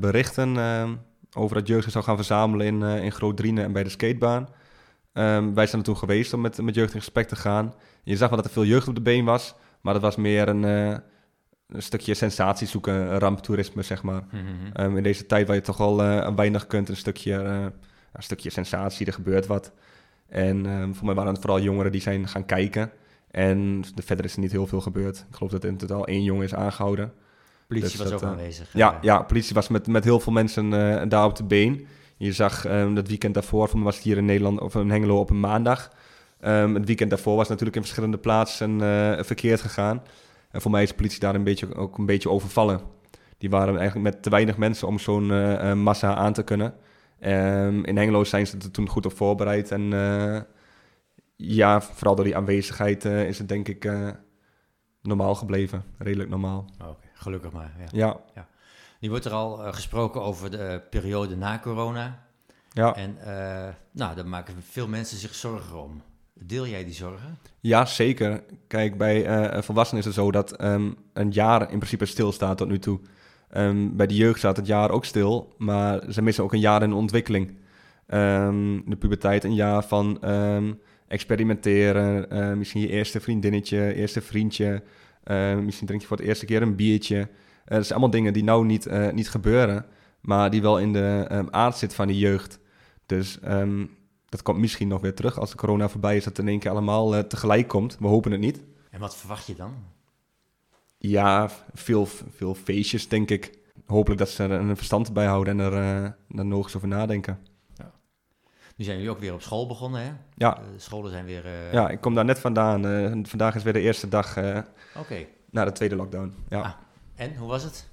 [0.00, 0.94] berichten ehm,
[1.36, 4.48] over dat jeugd zou gaan verzamelen in, in Groot Drienen en bij de skatebaan.
[5.12, 7.74] Ehm, wij zijn er toen geweest om met, met jeugd in gesprek te gaan.
[8.02, 10.48] Je zag wel dat er veel jeugd op de been was, maar dat was meer
[10.48, 10.98] een, eh,
[11.68, 14.22] een stukje sensatie zoeken, ramptoerisme zeg maar.
[14.30, 14.42] Mhm.
[14.72, 17.66] Ehm, in deze tijd waar je toch al eh, weinig kunt, een stukje eh,
[18.12, 19.72] een stukje sensatie, er gebeurt wat.
[20.28, 22.90] En ehm, voor mij waren het vooral jongeren die zijn gaan kijken.
[23.30, 25.24] En de, verder is er niet heel veel gebeurd.
[25.28, 27.12] Ik geloof dat in totaal één jongen is aangehouden.
[27.66, 28.72] Politie Dus was dat, ook aanwezig.
[28.72, 30.70] Ja, ja, politie was met, met heel veel mensen
[31.08, 31.86] daar op de been.
[32.22, 34.90] Je zag ehm, dat weekend daarvoor, voor mij was het hier in Nederland of in
[34.90, 35.90] Hengelo op een maandag.
[36.40, 40.02] Ehm, het weekend daarvoor was natuurlijk in verschillende plaatsen eh, verkeerd gegaan.
[40.50, 42.80] En voor mij is de politie daar een beetje, ook een beetje overvallen.
[43.38, 46.74] Die waren eigenlijk met te weinig mensen om zo'n eh, eh, massa aan te kunnen.
[47.18, 49.70] Ehm, in Hengelo zijn ze er toen goed op voorbereid.
[49.70, 49.90] En
[51.36, 53.90] ja, vooral door die aanwezigheid is het denk ik
[55.02, 55.84] normaal gebleven.
[55.98, 56.64] Redelijk normaal.
[57.14, 57.72] Gelukkig maar.
[57.92, 58.20] Ja.
[58.34, 58.46] Ja,
[59.02, 62.26] Nu wordt er al eh, gesproken over de eh, periode na corona.
[62.72, 62.94] ja.
[62.94, 66.02] En eh, nou, daar maken veel mensen zich zorgen om.
[66.34, 67.38] Deel jij die zorgen?
[67.60, 68.42] Ja, zeker.
[68.66, 69.24] Kijk, bij
[69.62, 73.00] volwassenen is het zo dat ehm, een jaar in principe stilstaat tot nu toe.
[73.50, 76.82] Ehm, bij de jeugd staat het jaar ook stil, maar ze missen ook een jaar
[76.82, 77.56] in ontwikkeling.
[78.06, 80.22] Ehm, de puberteit, een jaar van
[81.08, 84.82] experimenteren, misschien je eerste vriendinnetje, eerste vriendje,
[85.62, 87.28] misschien drink je voor het eerste keer een biertje.
[87.72, 89.86] Eh, dat zijn allemaal dingen die nou niet, eh, niet gebeuren,
[90.20, 92.58] maar die wel in de ehm, aard zit van die jeugd.
[93.06, 93.86] Dus ehm,
[94.28, 96.58] dat komt misschien nog weer terug als de corona voorbij is, dat het in één
[96.60, 97.96] keer allemaal eh, tegelijk komt.
[97.98, 98.60] We hopen het niet.
[98.90, 99.74] En wat verwacht je dan?
[100.98, 102.06] Ja, veel,
[102.36, 103.58] veel feestjes, denk ik.
[103.86, 106.10] Hopelijk dat ze er een verstand bij houden en er, eh
[106.44, 107.38] nog eens over nadenken.
[108.76, 110.12] Nu zijn jullie ook weer op school begonnen, hè?
[110.34, 111.44] Ja, De scholen zijn weer...
[111.44, 112.86] eh, ja, ik kom daar net vandaan.
[112.86, 114.58] Eh, vandaag is weer de eerste dag eh,
[114.98, 115.26] Oké.
[115.50, 116.34] na de tweede lockdown.
[116.48, 116.60] Ja.
[116.60, 116.72] Ah.
[117.22, 117.88] En, hoe was het?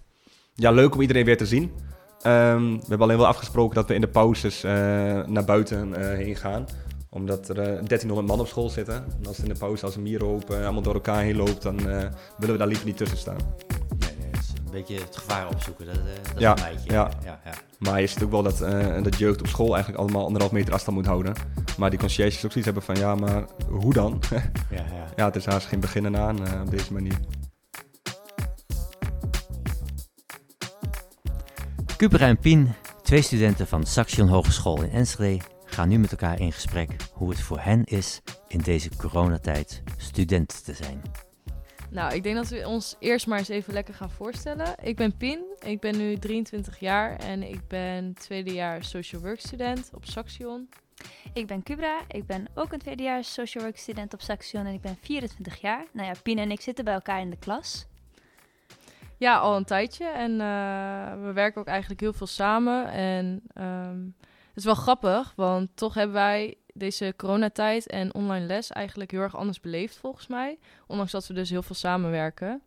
[0.56, 1.72] ja, leuk om iedereen weer te zien.
[2.22, 4.72] Ehm, we hebben alleen wel afgesproken dat we in de pauzes eh,
[5.26, 6.66] naar buiten eh, heen gaan.
[7.10, 8.96] Omdat er eh, 1300 man op school zitten.
[8.96, 11.62] En als het in de pauze als een mierenhoop eh, allemaal door elkaar heen loopt,
[11.62, 11.86] dan eh,
[12.38, 13.38] willen we daar liever niet tussen staan.
[14.00, 15.86] Nee, nee, het is een beetje het gevaar opzoeken.
[15.86, 16.02] Dat, eh
[16.34, 16.92] dat Ja, vermijd je.
[16.92, 17.10] ja.
[17.24, 17.52] ja, ja.
[17.78, 20.74] Maar je ziet ook wel dat, eh, dat jeugd op school eigenlijk allemaal anderhalf meter
[20.74, 21.34] afstand moet houden.
[21.78, 24.22] Maar die conciërges ook zoiets hebben van, ja, maar hoe dan?
[24.30, 25.06] ja, ja.
[25.16, 27.20] ja, het is haast geen beginnen aan eh, op deze manier.
[32.00, 36.52] Cupera en Pien, twee studenten van Saxion Hogeschool in Enschede, gaan nu met elkaar in
[36.52, 41.02] gesprek hoe het voor hen is in deze coronatijd student te zijn.
[41.90, 44.76] Nou, ik denk dat we ons eerst maar eens even lekker gaan voorstellen.
[44.82, 49.90] Ik ben Pien, ik ben nu 23 jaar en ik ben tweedejaars social work student
[49.94, 50.70] op Saxion.
[51.34, 54.82] Ik ben Kubra, ik ben ook een tweedejaars social work student op Saxion en ik
[54.82, 55.86] ben 24 jaar.
[55.94, 57.89] Nou ja, Pien en ik zitten bij elkaar in de klas.
[59.20, 62.92] Ja, al een tijdje en eh, we werken ook eigenlijk heel veel samen.
[62.92, 64.06] En ehm,
[64.48, 69.22] het is wel grappig, want toch hebben wij deze coronatijd en online les eigenlijk heel
[69.22, 70.60] erg anders beleefd volgens mij.
[70.88, 72.62] Ondanks dat we dus heel veel samenwerken.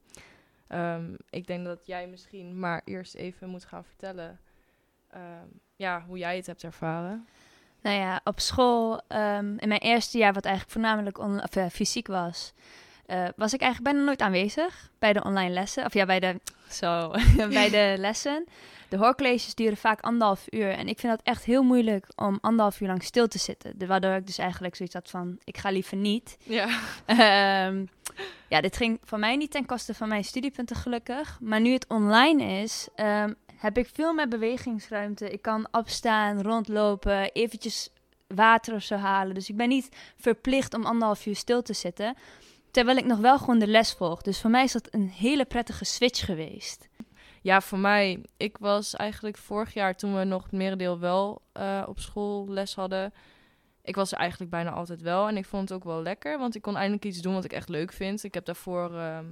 [0.66, 4.40] Ehm, ik denk dat jij misschien maar eerst even moet gaan vertellen
[5.10, 7.26] ehm, ja, hoe jij het hebt ervaren.
[7.82, 9.00] Nou ja, op school,
[9.56, 11.18] in mijn eerste jaar, wat eigenlijk voornamelijk
[11.54, 12.52] eh, fysiek was,
[13.12, 15.84] eh, was ik eigenlijk bijna nooit aanwezig bij de online lessen.
[15.84, 17.10] Of ja, bij de, zo,
[17.48, 18.44] bij de lessen.
[18.88, 20.70] De hoorcolleges duren vaak anderhalf uur.
[20.70, 23.78] En ik vind dat echt heel moeilijk om anderhalf uur lang stil te zitten.
[23.78, 26.36] De- Waardoor ik dus eigenlijk zoiets had van, ik ga liever niet.
[26.42, 26.66] Ja.
[27.06, 27.84] Ehm,
[28.48, 31.38] ja, dit ging voor mij niet ten koste van mijn studiepunten gelukkig.
[31.40, 35.30] Maar nu het online is, ehm, heb ik veel meer bewegingsruimte.
[35.30, 37.88] Ik kan opstaan, rondlopen, eventjes
[38.26, 39.34] water of zo halen.
[39.34, 42.16] Dus ik ben niet verplicht om anderhalf uur stil te zitten.
[42.72, 44.22] Terwijl ik nog wel gewoon de les volg.
[44.22, 46.88] Dus voor mij is dat een hele prettige switch geweest.
[47.42, 48.24] Ja, voor mij.
[48.36, 52.74] Ik was eigenlijk vorig jaar, toen we nog het merendeel wel eh, op school les
[52.74, 53.12] hadden.
[53.82, 55.28] Ik was er eigenlijk bijna altijd wel.
[55.28, 57.52] En ik vond het ook wel lekker, want ik kon eindelijk iets doen wat ik
[57.52, 58.24] echt leuk vind.
[58.24, 59.26] Ik heb daarvoor, ehm,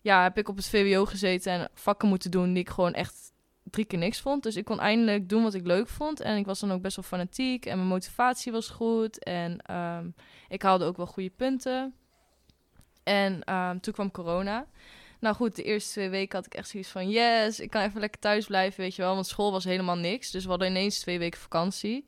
[0.00, 3.32] ja, heb ik op het VWO gezeten en vakken moeten doen die ik gewoon echt
[3.62, 4.42] drie keer niks vond.
[4.42, 6.20] Dus ik kon eindelijk doen wat ik leuk vond.
[6.20, 9.24] En ik was dan ook best wel fanatiek en mijn motivatie was goed.
[9.24, 10.08] En ehm,
[10.48, 11.94] ik haalde ook wel goede punten.
[13.10, 14.66] En ehm, toen kwam corona.
[15.20, 17.10] Nou goed, de eerste twee weken had ik echt zoiets van...
[17.10, 19.14] yes, ik kan even lekker thuis blijven, weet je wel.
[19.14, 20.30] Want school was helemaal niks.
[20.30, 22.04] Dus we hadden ineens twee weken vakantie.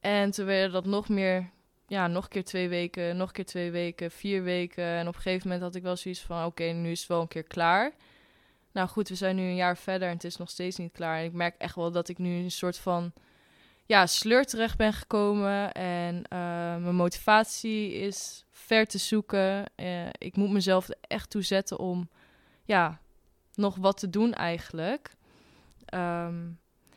[0.00, 1.50] En toen werden dat nog meer...
[1.86, 4.84] Ja, nog een keer twee weken, nog een keer twee weken, vier weken.
[4.84, 6.44] En op een gegeven moment had ik wel zoiets van...
[6.44, 7.92] oké, nu is het wel een keer klaar.
[8.72, 11.18] Nou goed, we zijn nu een jaar verder en het is nog steeds niet klaar.
[11.18, 13.12] En ik merk echt wel dat ik nu een soort van...
[13.86, 15.72] Ja, sleur terecht ben gekomen.
[15.72, 16.38] En eh,
[16.76, 19.64] mijn motivatie is ver te zoeken.
[19.74, 22.08] Eh, ik moet mezelf er echt toe zetten om
[22.64, 23.00] ja,
[23.54, 25.14] nog wat te doen eigenlijk.
[25.84, 26.34] Ehm,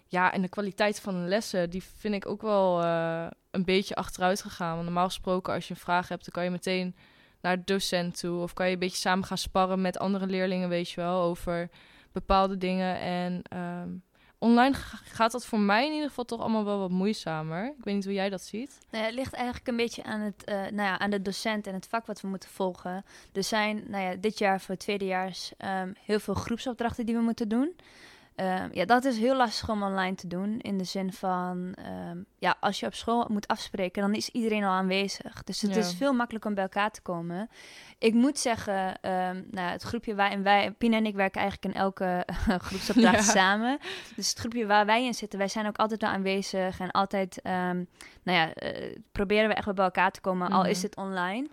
[0.07, 3.95] ja, en de kwaliteit van de lessen, die vind ik ook wel eh, een beetje
[3.95, 4.73] achteruit gegaan.
[4.73, 6.95] Want normaal gesproken, als je een vraag hebt, dan kan je meteen
[7.41, 8.41] naar de docent toe.
[8.41, 11.69] Of kan je een beetje samen gaan sparren met andere leerlingen, weet je wel, over
[12.11, 12.99] bepaalde dingen.
[12.99, 13.89] En ehm,
[14.39, 17.65] online ga- gaat dat voor mij in ieder geval toch allemaal wel wat moeizamer.
[17.65, 18.77] Ik weet niet hoe jij dat ziet.
[18.89, 21.73] Nou het ligt eigenlijk een beetje aan, het, eh, nou ja, aan de docent en
[21.73, 23.05] het vak wat we moeten volgen.
[23.33, 27.49] Er zijn nou ja, dit jaar voor tweedejaars ehm heel veel groepsopdrachten die we moeten
[27.49, 27.75] doen.
[28.39, 30.59] Ehm, ja, dat is heel lastig om online te doen.
[30.59, 34.63] In de zin van, ehm, ja, als je op school moet afspreken, dan is iedereen
[34.63, 35.43] al aanwezig.
[35.43, 35.79] Dus het Ja.
[35.79, 37.49] is veel makkelijker om bij elkaar te komen.
[37.97, 41.81] Ik moet zeggen, ehm, nou, het groepje waarin wij, Pina en ik werken eigenlijk in
[41.81, 42.25] elke
[42.67, 43.31] groepsopdracht Ja.
[43.31, 43.77] samen.
[44.15, 47.39] Dus het groepje waar wij in zitten, wij zijn ook altijd wel aanwezig en altijd,
[47.43, 47.87] nou
[48.23, 50.85] ja, eh, proberen we echt wel bij elkaar te komen, al is Mhm.
[50.85, 51.47] het online.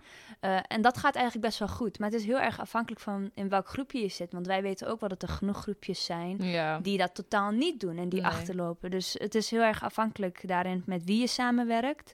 [0.47, 1.99] Eh, en dat gaat eigenlijk best wel goed.
[1.99, 4.31] Maar het is heel erg afhankelijk van in welk groepje je zit.
[4.33, 6.79] Want wij weten ook wel dat er genoeg groepjes zijn Ja.
[6.79, 8.31] die dat totaal niet doen en die Nee.
[8.31, 8.91] achterlopen.
[8.91, 12.13] Dus het is heel erg afhankelijk daarin met wie je samenwerkt.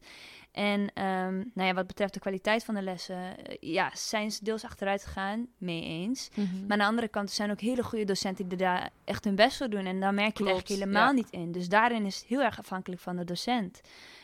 [0.52, 4.43] En ehm, nou ja, wat betreft de kwaliteit van de lessen, eh, ja, zijn ze
[4.43, 6.30] deels achteruit gegaan, mee eens.
[6.36, 6.62] Mhm.
[6.62, 9.36] Maar aan de andere kant er zijn ook hele goede docenten die daar echt hun
[9.36, 9.86] best voor doen.
[9.86, 11.13] En daar merk je het Klopt, eigenlijk helemaal ja.
[11.13, 11.52] niet in.
[11.52, 13.82] Dus daarin is het heel erg afhankelijk van de docent.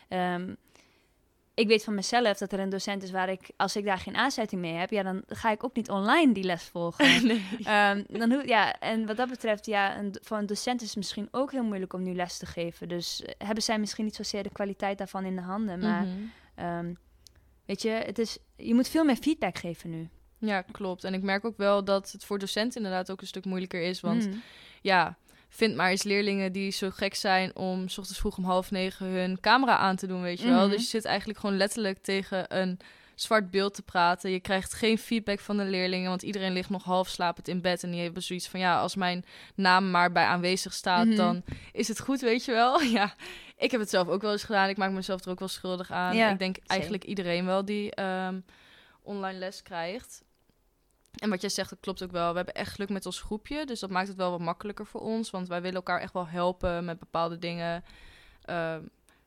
[0.08, 0.54] Ehm,
[1.60, 4.16] ik weet van mezelf dat er een docent is waar ik, als ik daar geen
[4.16, 7.26] aansluiting mee heb, ja, dan ga ik ook niet online die les volgen.
[7.28, 7.44] nee.
[7.64, 11.28] Ehm, dan ja, en wat dat betreft, ja, een, voor een docent is het misschien
[11.32, 12.88] ook heel moeilijk om nu les te geven.
[12.88, 15.80] Dus eh, hebben zij misschien niet zozeer de kwaliteit daarvan in de handen.
[15.80, 16.14] Maar Mhm.
[16.56, 16.94] ehm,
[17.66, 20.10] weet je, het is, je moet veel meer feedback geven nu.
[20.38, 21.04] Ja, klopt.
[21.04, 24.02] En ik merk ook wel dat het voor docenten inderdaad ook een stuk moeilijker is.
[24.02, 24.42] Want Mm.
[24.82, 25.18] ja,
[25.50, 29.06] vind maar eens leerlingen die zo gek zijn om s ochtends vroeg om half negen
[29.06, 30.62] hun camera aan te doen, weet je wel.
[30.62, 30.70] Mhm.
[30.70, 32.80] Dus je zit eigenlijk gewoon letterlijk tegen een
[33.16, 34.32] zwart beeld te praten.
[34.32, 37.84] Je krijgt geen feedback van de leerlingen, want iedereen ligt nog half slapend in bed.
[37.84, 41.16] En die hebben zoiets van, ja, als mijn naam maar bij aanwezig staat, Mhm.
[41.16, 42.82] dan is het goed, weet je wel.
[43.00, 43.14] Ja,
[43.58, 44.70] ik heb het zelf ook wel eens gedaan.
[44.70, 46.16] Ik maak mezelf er ook wel schuldig aan.
[46.16, 48.40] Ja, ik denk eigenlijk iedereen wel die ehm,
[49.02, 50.24] online les krijgt.
[51.16, 52.30] En wat jij zegt, dat klopt ook wel.
[52.30, 53.66] We hebben echt geluk met ons groepje.
[53.66, 55.30] Dus dat maakt het wel wat makkelijker voor ons.
[55.30, 57.84] Want wij willen elkaar echt wel helpen met bepaalde dingen.
[58.46, 58.82] Ehm,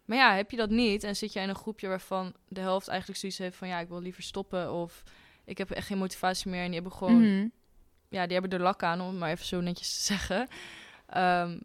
[0.05, 2.89] maar ja, heb je dat niet en zit je in een groepje waarvan de helft
[2.89, 3.69] eigenlijk zoiets heeft van...
[3.69, 5.03] ja, ik wil liever stoppen of
[5.45, 6.61] ik heb echt geen motivatie meer.
[6.61, 7.47] En die hebben gewoon, Mhm.
[8.09, 10.49] ja, die hebben er lak aan, om het maar even zo netjes te zeggen.
[11.07, 11.59] Ehm,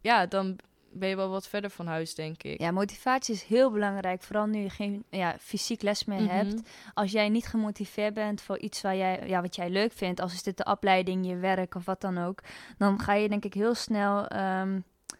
[0.00, 0.58] ja, dan
[0.92, 2.60] ben je wel wat verder van huis, denk ik.
[2.60, 4.22] Ja, motivatie is heel belangrijk.
[4.22, 6.30] Vooral nu je geen ja, fysiek les meer Mhm.
[6.34, 6.60] hebt.
[6.94, 10.32] Als jij niet gemotiveerd bent voor iets waar jij, ja, wat jij leuk vindt, als
[10.32, 12.38] is dit de opleiding, je werk of wat dan ook,
[12.78, 14.70] dan ga je denk ik heel snel, ehm,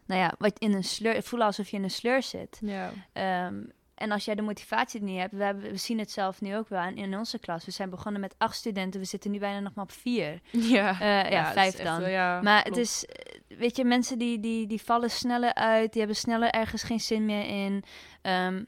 [0.07, 2.59] nou ja, wat in een sleur, voelen alsof je in een sleur zit.
[2.61, 2.91] Ja.
[3.13, 3.63] Ehm,
[4.01, 6.69] en als jij de motivatie niet hebt, we, hebben, we zien het zelf nu ook
[6.69, 7.65] wel aan in onze klas.
[7.65, 10.41] We zijn begonnen met acht studenten, we zitten nu bijna nog maar op vier.
[10.51, 12.01] Ja, Eh, ja, vijf dan.
[12.01, 15.91] wel- ja, Maar het is, eh, weet je, mensen die, die, die vallen sneller uit,
[15.93, 17.85] die hebben sneller ergens geen zin meer in.
[18.23, 18.63] Ehm,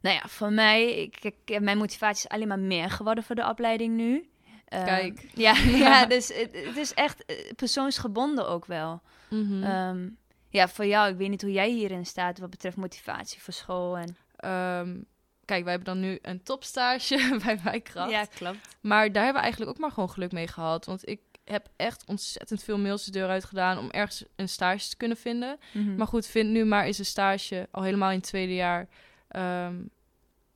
[0.00, 3.48] nou ja, voor mij, ik, ik, mijn motivatie is alleen maar meer geworden voor de
[3.48, 4.28] opleiding nu.
[4.68, 5.26] Ehm, Kijk.
[5.34, 5.76] Ja, Ja.
[5.86, 6.06] ja.
[6.06, 9.02] dus het, het is echt eh, persoonsgebonden ook wel.
[9.30, 9.62] Mhm.
[9.62, 10.08] Ehm,
[10.48, 13.96] ja, voor jou, ik weet niet hoe jij hierin staat wat betreft motivatie voor school.
[13.98, 14.16] En...
[14.42, 15.00] Ehm,
[15.44, 18.10] kijk, wij hebben dan nu een topstage bij Wijkracht.
[18.10, 18.58] Ja, klopt.
[18.80, 20.86] Maar daar hebben we eigenlijk ook maar gewoon geluk mee gehad.
[20.86, 24.88] Want ik heb echt ontzettend veel mails de deur uit gedaan om ergens een stage
[24.88, 25.58] te kunnen vinden.
[25.72, 25.94] Mhm.
[25.96, 28.88] Maar goed, vind nu maar eens een stage, al helemaal in het tweede jaar.
[29.28, 29.74] ehm,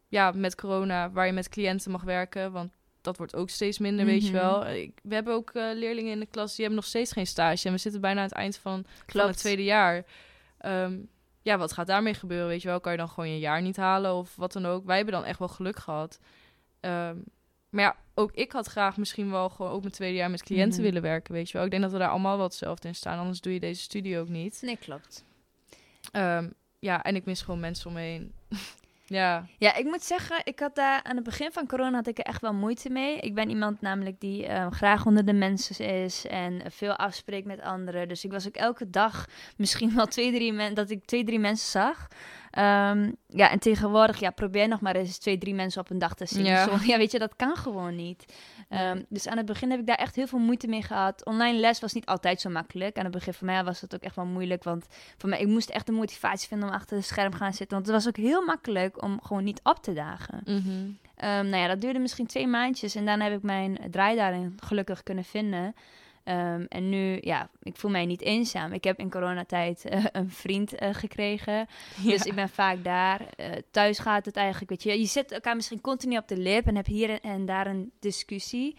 [0.09, 2.53] ja, met corona, waar je met cliënten mag werken.
[2.53, 4.40] Want dat wordt ook steeds minder, weet je Mhm.
[4.40, 4.66] wel.
[4.66, 7.66] Ik, we hebben ook eh, leerlingen in de klas, die hebben nog steeds geen stage.
[7.66, 10.05] En we zitten bijna aan het eind van, van het tweede jaar.
[10.59, 10.99] Ehm,
[11.47, 12.81] ja, wat gaat daarmee gebeuren, weet je wel?
[12.81, 14.85] Kan je dan gewoon je jaar niet halen of wat dan ook?
[14.85, 16.19] Wij hebben dan echt wel geluk gehad.
[16.81, 17.17] Ehm,
[17.71, 20.75] maar ja, ook ik had graag misschien wel gewoon ook mijn tweede jaar met cliënten
[20.81, 20.83] Mhm.
[20.89, 21.65] willen werken, weet je wel.
[21.65, 24.19] Ik denk dat we daar allemaal wel hetzelfde in staan, anders doe je deze studie
[24.19, 24.59] ook niet.
[24.63, 25.25] Nee, klopt.
[26.13, 28.33] Ehm, ja, en ik mis gewoon mensen om me heen.
[29.09, 32.19] ja, Ja, ik moet zeggen, ik had daar aan het begin van corona had ik
[32.19, 33.19] er echt wel moeite mee.
[33.21, 37.61] Ik ben iemand namelijk die eh, graag onder de mensen is en veel afspreekt met
[37.61, 38.09] anderen.
[38.09, 41.38] Dus ik was ook elke dag misschien wel twee, drie mensen dat ik twee, drie
[41.38, 42.09] mensen zag.
[42.57, 46.14] Ehm, ja, en tegenwoordig, ja, probeer nog maar eens twee, drie mensen op een dag
[46.14, 46.45] te zien.
[46.45, 46.64] Ja.
[46.64, 48.35] Zo, ja, weet je, dat kan gewoon niet.
[48.69, 51.25] Ehm, dus aan het begin heb ik daar echt heel veel moeite mee gehad.
[51.25, 52.99] Online les was niet altijd zo makkelijk.
[52.99, 54.87] Aan het begin voor mij was het ook echt wel moeilijk, want
[55.19, 57.77] voor mij, ik moest echt de motivatie vinden om achter het scherm gaan zitten.
[57.77, 60.40] Want het was ook heel makkelijk om gewoon niet op te dagen.
[60.45, 60.90] mhm.
[61.16, 64.57] Ehm, nou ja, dat duurde misschien twee maandjes en daarna heb ik mijn draai daarin
[64.64, 65.75] gelukkig kunnen vinden.
[66.27, 68.73] Ehm, en nu, ja, ik voel mij niet eenzaam.
[68.73, 71.67] Ik heb in coronatijd eh, een vriend eh, gekregen.
[72.03, 73.21] Dus ik ben vaak daar.
[73.37, 75.01] Eh, thuis gaat het eigenlijk, weet je.
[75.01, 78.77] Je zit elkaar misschien continu op de lip en heb hier en daar een discussie.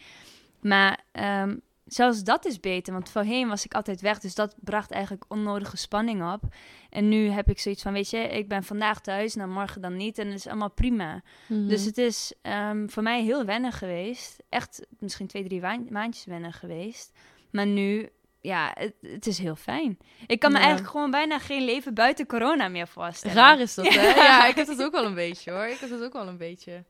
[0.59, 1.55] Maar ehm,
[1.85, 4.19] zelfs dat is beter, want voorheen was ik altijd weg.
[4.19, 6.43] Dus dat bracht eigenlijk onnodige spanning op.
[6.89, 9.95] En nu heb ik zoiets van, weet je, ik ben vandaag thuis, nou morgen dan
[9.95, 10.17] niet.
[10.17, 11.21] En dat is allemaal prima.
[11.47, 11.67] Mhm.
[11.67, 14.43] Dus het is ehm, voor mij heel wennen geweest.
[14.49, 17.11] Echt misschien twee, drie maandjes wennen geweest.
[17.57, 18.09] Maar nu,
[18.41, 19.97] ja, het, het is heel fijn.
[20.27, 20.63] Ik kan me Ja.
[20.63, 23.35] eigenlijk gewoon bijna geen leven buiten corona meer voorstellen.
[23.35, 24.01] Raar is dat, hè?
[24.31, 25.65] Ja, ik heb dat ook wel een beetje, hoor.
[25.65, 26.83] Ik heb dat ook wel een beetje.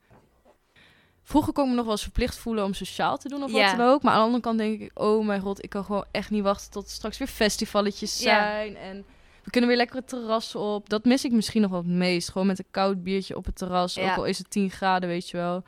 [1.23, 3.67] Vroeger kon ik me nog wel eens verplicht voelen om sociaal te doen of Ja.
[3.69, 4.01] wat dan ook.
[4.01, 6.43] Maar aan de andere kant denk ik, oh mijn god, ik kan gewoon echt niet
[6.43, 8.23] wachten tot er straks weer festivalletjes Ja.
[8.51, 8.75] zijn.
[8.77, 9.05] En
[9.43, 10.89] we kunnen weer lekker het terras op.
[10.89, 12.29] Dat mis ik misschien nog wel het meest.
[12.29, 13.93] Gewoon met een koud biertje op het terras.
[13.93, 14.11] Ja.
[14.11, 15.63] Ook al is het 10 graden, weet je wel.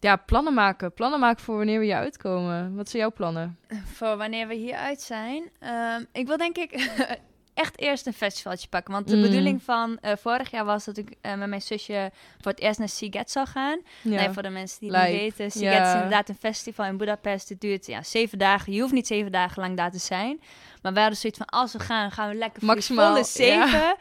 [0.00, 0.92] Ja, plannen maken.
[0.92, 2.74] Plannen maken voor wanneer we hier uitkomen.
[2.76, 3.58] Wat zijn jouw plannen?
[3.94, 5.50] Voor wanneer we hieruit zijn.
[5.58, 6.72] Ehm, ik wil denk ik
[7.54, 8.92] echt eerst een festivaltje pakken.
[8.94, 9.22] Want de Mm.
[9.22, 12.78] bedoeling van eh, vorig jaar was dat ik eh, met mijn zusje voor het eerst
[12.78, 13.80] naar Siget zou gaan.
[14.02, 14.10] Ja.
[14.16, 15.50] Nee, voor de mensen die het niet weten.
[15.50, 15.86] Siget Ja.
[15.88, 17.48] is inderdaad een festival in Budapest.
[17.48, 18.72] Het duurt ja, zeven dagen.
[18.72, 20.40] Je hoeft niet zeven dagen lang daar te zijn.
[20.82, 23.96] Maar we hadden zoiets van, als we gaan, gaan we lekker Maximaal, volle zeven.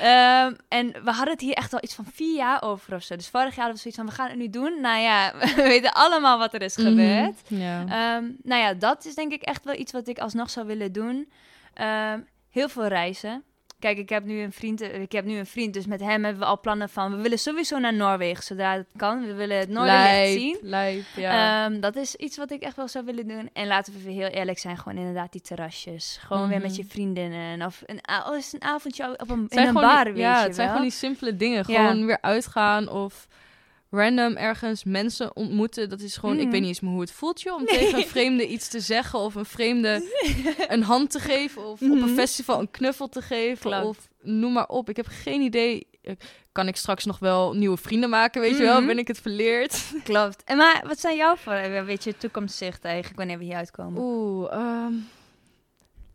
[0.00, 3.16] Ehm, en we hadden het hier echt al iets van vier jaar over of zo.
[3.16, 4.80] Dus vorig jaar hadden we zoiets van, we gaan het nu doen.
[4.80, 6.86] Nou ja, we weten allemaal wat er is Mhm.
[6.88, 7.40] gebeurd.
[7.46, 7.80] Ja.
[7.80, 10.92] Ehm, nou ja, dat is denk ik echt wel iets wat ik alsnog zou willen
[10.92, 11.32] doen.
[11.74, 12.20] Ehm,
[12.50, 13.44] heel veel reizen.
[13.82, 16.24] Kijk, ik heb, nu een vriend, eh, ik heb nu een vriend, dus met hem
[16.24, 17.16] hebben we al plannen van...
[17.16, 19.26] we willen sowieso naar Noorwegen, zodra het kan.
[19.26, 20.58] We willen het Noorderlicht zien.
[20.62, 21.64] lijp, ja.
[21.66, 23.50] Ehm, dat is iets wat ik echt wel zou willen doen.
[23.52, 26.18] En laten we even heel eerlijk zijn, gewoon inderdaad die terrasjes.
[26.26, 26.80] Gewoon weer met Mhm.
[26.80, 27.62] je vriendinnen.
[27.66, 30.54] Of een, al is een avondje op een, in bar, die- weet ja, je het
[30.54, 31.64] zijn gewoon die simpele dingen.
[31.66, 31.86] Ja.
[31.86, 33.28] Gewoon weer uitgaan of
[33.94, 35.88] random ergens mensen ontmoeten.
[35.88, 37.54] Dat is gewoon, ik weet niet eens meer hoe het voelt, joh.
[37.54, 40.10] Om tegen een vreemde iets te zeggen of een vreemde
[40.68, 41.64] een hand te geven.
[41.64, 42.14] Of op een Mhm.
[42.14, 43.70] festival een knuffel te geven.
[43.70, 43.84] Klopt.
[43.86, 44.88] Of noem maar op.
[44.88, 45.86] Ik heb geen idee.
[46.02, 46.14] Eh,
[46.52, 48.78] Kan ik straks nog wel nieuwe vrienden maken, weet je wel?
[48.78, 48.86] Mhm.
[48.86, 49.84] Ben ik het verleerd?
[50.04, 50.44] Klopt.
[50.44, 54.02] En maar wat zijn jouw voor, eh, weet je, toekomstzichten eigenlijk wanneer we hier uitkomen?
[54.02, 54.92] Oeh, ehm,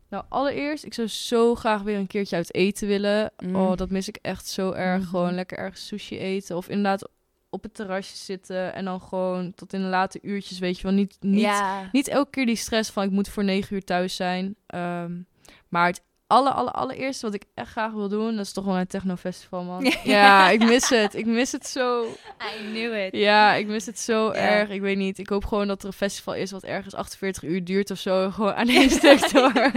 [0.08, 3.32] nou allereerst, ik zou zo graag weer een keertje uit eten willen.
[3.38, 3.56] Mm.
[3.56, 5.00] Oh, dat mis ik echt zo erg.
[5.00, 5.08] Mhm.
[5.08, 7.08] Gewoon lekker ergens sushi eten of inderdaad
[7.50, 10.92] op het terrasje zitten en dan gewoon tot in de late uurtjes, weet je wel.
[10.92, 11.88] Niet, niet, ja.
[11.92, 14.56] niet elke keer die stress van ik moet voor negen uur thuis zijn.
[14.66, 15.20] Ehm,
[15.68, 18.76] maar het alle, alle, allereerste wat ik echt graag wil doen, dat is toch wel
[18.76, 19.92] een technofestival, man.
[20.04, 21.14] ja, ik mis het.
[21.14, 22.04] Ik mis het zo.
[22.04, 23.16] I knew it.
[23.16, 24.68] Ja, ik mis het zo erg.
[24.68, 25.18] Ik weet niet.
[25.18, 28.30] Ik hoop gewoon dat er een festival is wat ergens 48 uur duurt of zo.
[28.30, 29.52] Gewoon aan één stuk door.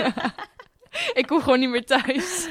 [1.19, 2.47] ik kom gewoon niet meer thuis.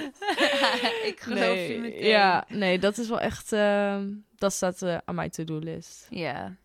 [1.05, 2.07] ik geloof nee, je meteen.
[2.07, 3.53] Ja, nee, dat is wel echt...
[3.53, 4.07] ehm,
[4.41, 6.07] dat staat eh, aan mijn to-do-list.
[6.11, 6.57] Ja.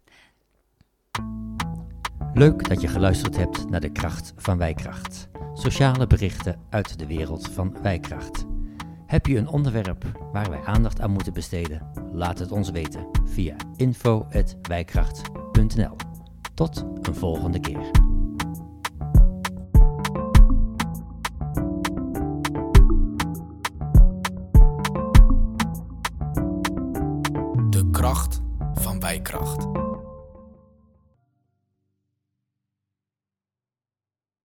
[2.34, 5.28] Leuk dat je geluisterd hebt naar de kracht van Wijkracht.
[5.54, 8.46] Sociale berichten uit de wereld van Wijkracht.
[9.06, 11.92] Heb je een onderwerp waar wij aandacht aan moeten besteden?
[12.12, 15.96] Laat het ons weten via info.wijkracht.nl.
[16.54, 18.05] Tot een volgende keer.
[28.06, 28.42] Kracht
[28.74, 29.85] van wijkracht.